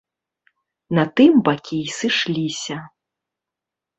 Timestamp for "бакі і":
1.49-1.93